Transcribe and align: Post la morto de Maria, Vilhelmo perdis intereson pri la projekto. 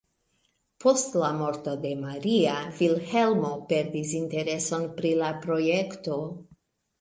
Post 0.83 1.17
la 1.23 1.27
morto 1.41 1.73
de 1.83 1.91
Maria, 2.05 2.55
Vilhelmo 2.79 3.51
perdis 3.73 4.15
intereson 4.21 4.89
pri 4.97 5.13
la 5.21 5.31
projekto. 5.47 6.19